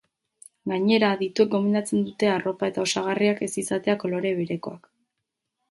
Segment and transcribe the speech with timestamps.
[0.71, 4.93] Gainera, adituek gomendatzen dute arropa eta osagarriak ez izatea kolore berekoak.